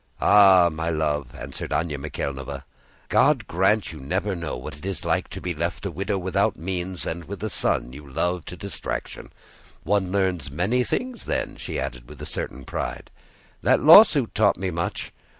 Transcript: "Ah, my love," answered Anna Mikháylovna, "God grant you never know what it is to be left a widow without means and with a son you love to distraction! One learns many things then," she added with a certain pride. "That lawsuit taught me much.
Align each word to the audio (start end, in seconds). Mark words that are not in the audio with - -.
"Ah, 0.19 0.67
my 0.71 0.89
love," 0.89 1.35
answered 1.35 1.71
Anna 1.71 1.95
Mikháylovna, 1.95 2.63
"God 3.09 3.45
grant 3.45 3.91
you 3.91 3.99
never 3.99 4.35
know 4.35 4.57
what 4.57 4.75
it 4.75 4.83
is 4.83 4.99
to 5.01 5.39
be 5.39 5.53
left 5.53 5.85
a 5.85 5.91
widow 5.91 6.17
without 6.17 6.55
means 6.57 7.05
and 7.05 7.25
with 7.25 7.43
a 7.43 7.51
son 7.51 7.93
you 7.93 8.09
love 8.09 8.43
to 8.45 8.57
distraction! 8.57 9.31
One 9.83 10.11
learns 10.11 10.49
many 10.49 10.83
things 10.83 11.25
then," 11.25 11.55
she 11.55 11.79
added 11.79 12.09
with 12.09 12.19
a 12.19 12.25
certain 12.25 12.65
pride. 12.65 13.11
"That 13.61 13.79
lawsuit 13.79 14.33
taught 14.33 14.57
me 14.57 14.71
much. 14.71 15.11